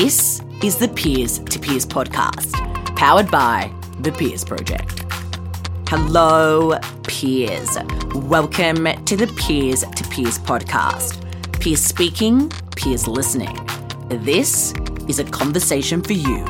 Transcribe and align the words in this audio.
This 0.00 0.40
is 0.62 0.76
the 0.76 0.86
Peers 0.86 1.40
to 1.40 1.58
Peers 1.58 1.84
podcast, 1.84 2.52
powered 2.94 3.28
by 3.32 3.68
the 3.98 4.12
Peers 4.12 4.44
Project. 4.44 5.04
Hello, 5.88 6.78
peers. 7.02 7.76
Welcome 8.14 8.86
to 9.06 9.16
the 9.16 9.26
Peers 9.36 9.80
to 9.80 10.04
Peers 10.04 10.38
podcast. 10.38 11.20
Peers 11.60 11.82
speaking, 11.82 12.48
peers 12.76 13.08
listening. 13.08 13.58
This 14.08 14.72
is 15.08 15.18
a 15.18 15.24
conversation 15.24 16.00
for 16.00 16.12
you. 16.12 16.44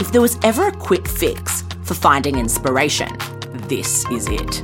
If 0.00 0.10
there 0.10 0.22
was 0.22 0.38
ever 0.42 0.68
a 0.68 0.72
quick 0.72 1.06
fix 1.06 1.64
for 1.82 1.92
finding 1.92 2.38
inspiration, 2.38 3.10
this 3.68 4.08
is 4.10 4.26
it. 4.26 4.62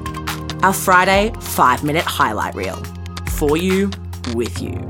Our 0.64 0.73
Friday 0.73 1.35
five 1.39 1.85
minute 1.85 2.07
highlight 2.07 2.55
reel. 2.55 2.82
For 3.32 3.59
you, 3.59 3.91
with 4.32 4.62
you. 4.62 4.80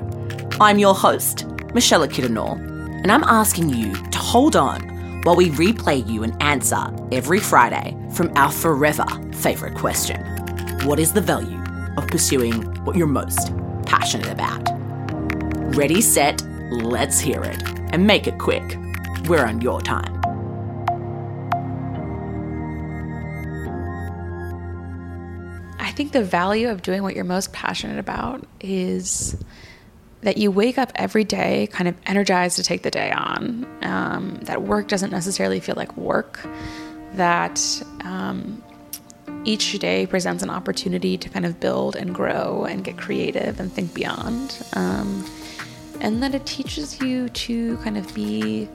I'm 0.60 0.78
your 0.78 0.94
host, 0.94 1.44
Michelle 1.74 2.06
Kiddenor, 2.06 2.69
and 3.02 3.10
I'm 3.10 3.24
asking 3.24 3.70
you 3.70 3.94
to 3.94 4.18
hold 4.18 4.56
on 4.56 5.22
while 5.22 5.36
we 5.36 5.50
replay 5.50 6.06
you 6.06 6.22
an 6.22 6.36
answer 6.40 6.84
every 7.12 7.40
Friday 7.40 7.96
from 8.12 8.30
our 8.36 8.52
forever 8.52 9.06
favourite 9.32 9.74
question 9.74 10.20
What 10.84 10.98
is 10.98 11.12
the 11.12 11.20
value 11.20 11.58
of 11.96 12.06
pursuing 12.08 12.62
what 12.84 12.96
you're 12.96 13.06
most 13.06 13.52
passionate 13.86 14.30
about? 14.30 14.62
Ready, 15.74 16.00
set, 16.00 16.42
let's 16.70 17.20
hear 17.20 17.42
it. 17.42 17.62
And 17.92 18.06
make 18.06 18.26
it 18.26 18.38
quick. 18.38 18.78
We're 19.28 19.44
on 19.44 19.60
your 19.60 19.80
time. 19.80 20.20
I 25.78 25.90
think 25.92 26.12
the 26.12 26.22
value 26.22 26.68
of 26.68 26.82
doing 26.82 27.02
what 27.02 27.14
you're 27.14 27.24
most 27.24 27.52
passionate 27.52 27.98
about 27.98 28.46
is 28.60 29.36
that 30.22 30.36
you 30.36 30.50
wake 30.50 30.76
up 30.78 30.92
every 30.94 31.24
day 31.24 31.66
kind 31.68 31.88
of 31.88 31.94
energized 32.06 32.56
to 32.56 32.62
take 32.62 32.82
the 32.82 32.90
day 32.90 33.10
on. 33.10 33.66
Um, 33.82 34.38
that 34.42 34.62
work 34.62 34.88
doesn't 34.88 35.10
necessarily 35.10 35.60
feel 35.60 35.76
like 35.76 35.96
work. 35.96 36.40
That 37.14 37.60
um, 38.04 38.62
each 39.44 39.78
day 39.78 40.06
presents 40.06 40.42
an 40.42 40.50
opportunity 40.50 41.16
to 41.16 41.28
kind 41.28 41.46
of 41.46 41.58
build 41.58 41.96
and 41.96 42.14
grow 42.14 42.64
and 42.64 42.84
get 42.84 42.98
creative 42.98 43.58
and 43.58 43.72
think 43.72 43.94
beyond. 43.94 44.62
Um, 44.74 45.24
and 46.00 46.22
that 46.22 46.34
it 46.34 46.46
teaches 46.46 47.00
you 47.00 47.28
to 47.30 47.76
kind 47.78 47.96
of 47.96 48.14
be, 48.14 48.68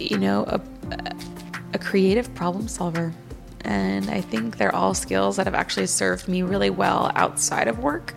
you 0.00 0.18
know, 0.18 0.44
a, 0.48 0.60
a 1.74 1.78
creative 1.78 2.32
problem 2.34 2.68
solver. 2.68 3.12
And 3.62 4.10
I 4.10 4.20
think 4.20 4.56
they're 4.56 4.74
all 4.74 4.94
skills 4.94 5.36
that 5.36 5.46
have 5.46 5.54
actually 5.54 5.86
served 5.86 6.28
me 6.28 6.42
really 6.42 6.70
well 6.70 7.12
outside 7.14 7.68
of 7.68 7.78
work 7.78 8.14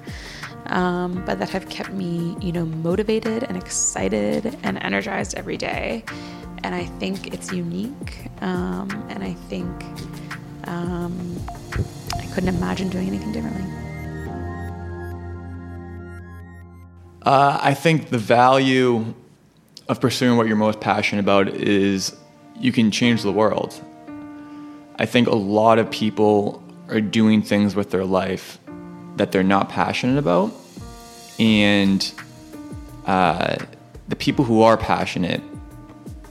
um, 0.68 1.24
but 1.26 1.40
that 1.40 1.50
have 1.50 1.70
kept 1.70 1.92
me, 1.92 2.36
you 2.42 2.52
know, 2.52 2.66
motivated 2.66 3.44
and 3.44 3.58
excited 3.58 4.58
and 4.64 4.78
energized 4.84 5.36
every 5.36 5.58
day. 5.58 6.04
And 6.64 6.74
I 6.74 6.86
think 6.86 7.34
it's 7.34 7.52
unique. 7.52 8.30
Um, 8.42 8.90
and 9.10 9.24
I 9.24 9.34
think 9.34 9.70
um, 10.66 11.40
I 12.18 12.26
couldn't 12.34 12.56
imagine 12.56 12.90
doing 12.90 13.08
anything 13.08 13.32
differently. 13.32 13.64
Uh, 17.26 17.58
I 17.62 17.74
think 17.74 18.10
the 18.10 18.18
value 18.18 19.14
of 19.88 20.02
pursuing 20.02 20.38
what 20.38 20.48
you're 20.48 20.56
most 20.56 20.80
passionate 20.80 21.22
about 21.22 21.48
is 21.50 22.16
you 22.60 22.72
can 22.72 22.92
change 22.92 23.24
the 23.24 23.32
world. 23.32 23.80
I 24.98 25.06
think 25.06 25.28
a 25.28 25.36
lot 25.36 25.80
of 25.80 25.90
people 25.90 26.64
are 26.90 27.02
doing 27.02 27.42
things 27.42 27.76
with 27.76 27.92
their 27.92 28.06
life 28.06 28.60
that 29.16 29.32
they're 29.32 29.44
not 29.44 29.70
passionate 29.70 30.18
about. 30.18 30.52
And 31.40 32.14
uh, 33.06 33.58
the 34.08 34.16
people 34.16 34.46
who 34.46 34.62
are 34.62 34.78
passionate 34.78 35.42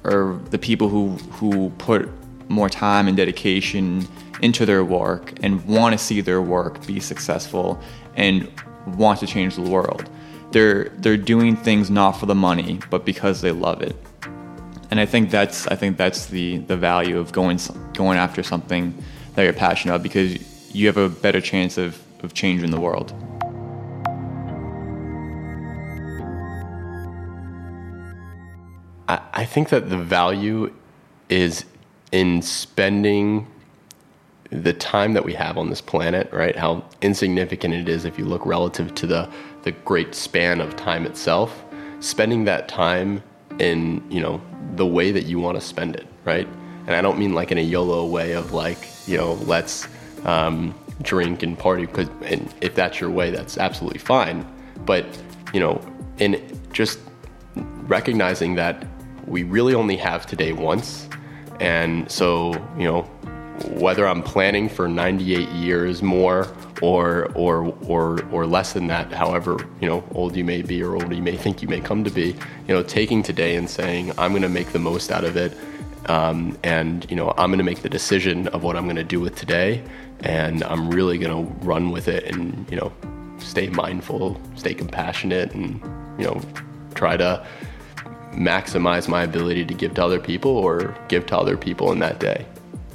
are 0.05 0.39
the 0.51 0.59
people 0.59 0.89
who, 0.89 1.11
who 1.33 1.71
put 1.79 2.09
more 2.49 2.69
time 2.69 3.09
and 3.09 3.17
dedication 3.17 4.07
into 4.43 4.67
their 4.67 4.85
work 4.85 5.33
and 5.43 5.65
want 5.65 5.93
to 5.93 5.99
see 5.99 6.21
their 6.21 6.43
work 6.43 6.85
be 6.87 6.99
successful 7.01 7.81
and 8.17 8.51
want 8.87 9.21
to 9.21 9.27
change 9.27 9.55
the 9.55 9.63
world. 9.63 10.09
They're, 10.51 10.91
they're 10.99 11.17
doing 11.17 11.57
things 11.57 11.91
not 11.91 12.13
for 12.13 12.27
the 12.27 12.35
money, 12.35 12.81
but 12.91 13.05
because 13.05 13.41
they 13.41 13.53
love 13.53 13.81
it. 13.81 13.97
And 14.91 15.01
I 15.01 15.07
think 15.07 15.31
that's 15.31 15.67
I 15.69 15.75
think 15.75 15.97
that's 15.97 16.27
the, 16.27 16.59
the 16.59 16.77
value 16.77 17.19
of 17.19 17.33
going 17.33 17.59
going 17.95 18.19
after 18.19 18.43
something 18.43 18.95
that 19.35 19.43
you're 19.45 19.55
passionate 19.55 19.95
about 19.95 20.03
because 20.03 20.37
you 20.75 20.87
have 20.87 20.99
a 20.99 21.09
better 21.09 21.41
chance 21.41 21.79
of 21.79 21.99
of 22.23 22.35
changing 22.35 22.71
the 22.71 22.81
world. 22.81 23.13
I, 29.09 29.21
I 29.33 29.45
think 29.45 29.69
that 29.71 29.91
the 29.91 29.99
value 29.99 30.73
is 31.29 31.65
in 32.13 32.43
spending 32.43 33.47
the 34.51 34.73
time 34.75 35.15
that 35.15 35.25
we 35.25 35.33
have 35.33 35.57
on 35.57 35.71
this 35.71 35.81
planet, 35.81 36.31
right? 36.33 36.55
How 36.55 36.85
insignificant 37.01 37.73
it 37.73 37.89
is 37.89 38.05
if 38.05 38.19
you 38.19 38.27
look 38.27 38.45
relative 38.45 38.95
to 38.97 39.07
the 39.07 39.31
the 39.63 39.73
great 39.73 40.15
span 40.15 40.61
of 40.61 40.77
time 40.77 41.07
itself. 41.07 41.65
Spending 42.01 42.45
that 42.45 42.69
time 42.69 43.23
in, 43.59 44.03
you 44.11 44.21
know, 44.21 44.41
the 44.75 44.87
way 44.87 45.13
that 45.13 45.25
you 45.25 45.39
want 45.39 45.57
to 45.57 45.61
spend 45.61 45.95
it, 45.95 46.07
right? 46.25 46.49
And 46.87 46.97
I 46.97 47.01
don't 47.01 47.19
mean 47.19 47.33
like 47.33 47.53
in 47.53 47.59
a 47.59 47.63
YOLO 47.63 48.07
way 48.07 48.33
of 48.33 48.53
like, 48.53 48.89
you 49.07 49.17
know, 49.17 49.35
let's 49.35 49.87
um, 50.25 50.75
drink 51.01 51.43
and 51.43 51.59
party 51.59 51.87
because 51.87 52.09
and 52.25 52.53
if 52.61 52.75
that's 52.75 53.01
your 53.01 53.11
way 53.11 53.31
that's 53.31 53.57
absolutely 53.59 53.99
fine. 53.99 54.47
But 54.85 55.07
you 55.53 55.61
know 55.61 55.81
in 56.19 56.41
just 56.73 56.99
recognizing 57.87 58.55
that 58.55 58.87
we 59.27 59.43
really 59.43 59.75
only 59.75 59.97
have 59.97 60.27
today 60.27 60.53
once 60.53 61.09
and 61.61 62.11
so 62.11 62.53
you 62.79 62.85
know 62.85 63.03
whether 63.79 64.07
i'm 64.07 64.23
planning 64.23 64.69
for 64.69 64.89
98 64.89 65.49
years 65.51 66.03
more 66.03 66.49
or 66.81 67.31
or 67.35 67.75
or 67.87 68.25
or 68.33 68.47
less 68.47 68.73
than 68.73 68.87
that 68.87 69.13
however 69.13 69.57
you 69.81 69.89
know 69.89 70.03
old 70.13 70.35
you 70.35 70.45
may 70.45 70.63
be 70.63 70.83
or 70.83 70.95
old 70.95 71.15
you 71.15 71.23
may 71.23 71.37
think 71.37 71.63
you 71.63 71.69
may 71.69 71.81
come 71.81 72.03
to 72.03 72.11
be 72.11 72.29
you 72.67 72.75
know 72.75 72.83
taking 72.83 73.23
today 73.23 73.57
and 73.57 73.69
saying 73.69 74.11
i'm 74.19 74.33
going 74.33 74.43
to 74.43 74.49
make 74.49 74.73
the 74.73 74.79
most 74.79 75.11
out 75.11 75.25
of 75.25 75.37
it 75.37 75.57
um, 76.07 76.57
and 76.63 77.09
you 77.11 77.17
know 77.17 77.33
i'm 77.37 77.49
going 77.51 77.59
to 77.59 77.65
make 77.65 77.83
the 77.83 77.89
decision 77.89 78.49
of 78.49 78.63
what 78.63 78.77
i'm 78.77 78.85
going 78.85 78.97
to 78.97 79.05
do 79.05 79.21
with 79.21 79.35
today 79.37 79.83
and 80.23 80.63
I'm 80.63 80.91
really 80.91 81.19
going 81.19 81.47
to 81.47 81.53
run 81.65 81.91
with 81.91 82.09
it 82.09 82.25
and, 82.25 82.69
you 82.71 82.77
know, 82.77 82.93
stay 83.39 83.69
mindful, 83.69 84.41
stay 84.55 84.75
compassionate, 84.75 85.53
and, 85.53 85.81
you 86.19 86.25
know, 86.25 86.41
try 86.95 87.17
to 87.17 87.45
maximize 88.33 89.09
my 89.09 89.25
ability 89.25 89.65
to 89.67 89.75
give 89.75 89.95
to 89.95 90.05
other 90.05 90.21
people 90.21 90.57
or 90.57 90.97
give 91.09 91.27
to 91.27 91.37
other 91.37 91.57
people 91.57 91.93
in 91.93 91.99
that 91.99 92.21
day. 92.21 92.47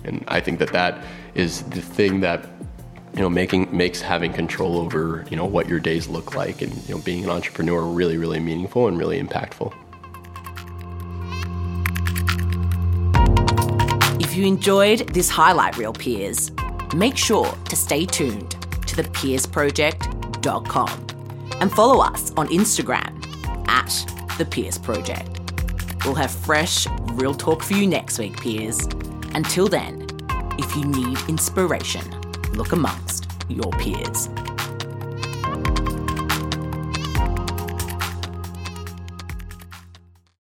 And 0.04 0.24
I 0.28 0.40
think 0.40 0.60
that 0.60 0.72
that 0.72 1.04
is 1.36 1.64
the 1.64 1.82
thing 1.82 2.22
that 2.22 2.48
you 3.14 3.24
know 3.24 3.30
making 3.30 3.76
makes 3.76 4.00
having 4.00 4.32
control 4.32 4.78
over 4.78 5.26
you 5.30 5.36
know 5.36 5.46
what 5.46 5.68
your 5.68 5.80
days 5.80 6.08
look 6.08 6.36
like 6.36 6.62
and 6.62 6.72
you 6.88 6.96
know 6.96 7.02
being 7.02 7.24
an 7.24 7.32
entrepreneur 7.32 7.82
really 7.82 8.16
really 8.16 8.40
meaningful 8.40 8.88
and 8.88 8.98
really 8.98 9.22
impactful. 9.22 9.74
You 14.38 14.46
enjoyed 14.46 15.00
this 15.14 15.30
highlight 15.30 15.78
reel 15.78 15.94
peers 15.94 16.52
make 16.96 17.18
sure 17.18 17.52
to 17.66 17.76
stay 17.76 18.06
tuned 18.06 18.52
to 18.86 18.96
thepeersproject.com 18.96 21.08
and 21.60 21.72
follow 21.72 22.04
us 22.04 22.32
on 22.38 22.48
Instagram 22.50 23.18
at 23.68 23.90
The 24.38 24.46
Project. 24.84 25.40
We'll 26.06 26.14
have 26.16 26.32
fresh, 26.32 26.88
real 27.14 27.34
talk 27.34 27.64
for 27.64 27.74
you 27.74 27.88
next 27.88 28.20
week, 28.20 28.40
peers. 28.40 28.86
Until 29.34 29.68
then, 29.68 30.06
if 30.58 30.76
you 30.76 30.86
need 30.86 31.18
inspiration, 31.28 32.04
look 32.54 32.72
amongst 32.72 33.28
your 33.50 33.72
peers. 33.74 34.30